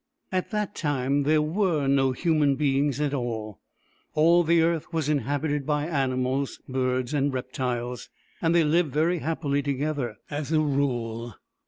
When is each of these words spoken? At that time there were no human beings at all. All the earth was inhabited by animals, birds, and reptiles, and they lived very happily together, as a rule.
At 0.31 0.49
that 0.49 0.73
time 0.73 1.21
there 1.21 1.43
were 1.43 1.85
no 1.85 2.11
human 2.11 2.55
beings 2.55 2.99
at 2.99 3.13
all. 3.13 3.59
All 4.15 4.43
the 4.43 4.63
earth 4.63 4.91
was 4.91 5.09
inhabited 5.09 5.63
by 5.63 5.85
animals, 5.85 6.59
birds, 6.67 7.13
and 7.13 7.31
reptiles, 7.31 8.09
and 8.41 8.55
they 8.55 8.63
lived 8.63 8.93
very 8.93 9.19
happily 9.19 9.61
together, 9.61 10.17
as 10.27 10.51
a 10.51 10.59
rule. 10.59 11.35